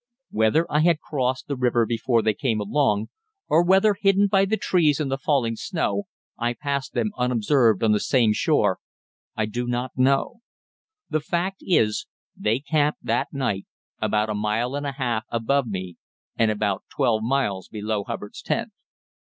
Whether 0.31 0.65
I 0.67 0.79
had 0.79 0.99
crossed 0.99 1.45
the 1.47 1.55
river 1.55 1.85
before 1.85 2.23
they 2.23 2.33
came 2.33 2.59
along, 2.59 3.09
or 3.47 3.63
whether, 3.63 3.93
hidden 3.93 4.25
by 4.25 4.45
the 4.45 4.57
trees 4.57 4.99
and 4.99 5.11
the 5.11 5.17
falling 5.19 5.55
snow, 5.55 6.07
I 6.39 6.55
passed 6.55 6.93
them 6.93 7.11
unobserved 7.19 7.83
on 7.83 7.91
the 7.91 7.99
same 7.99 8.33
shore, 8.33 8.79
I 9.35 9.45
do 9.45 9.67
not 9.67 9.91
know; 9.95 10.39
the 11.11 11.19
fact 11.21 11.57
is, 11.61 12.07
they 12.35 12.57
camped 12.61 13.05
that 13.05 13.27
night 13.31 13.67
about 14.01 14.31
a 14.31 14.33
mile 14.33 14.73
and 14.73 14.87
a 14.87 14.93
half 14.93 15.25
above 15.29 15.67
me, 15.67 15.97
and 16.35 16.49
about 16.49 16.83
twelve 16.89 17.21
miles 17.21 17.67
below 17.67 18.03
Hubbard's 18.03 18.41
tent. 18.41 18.71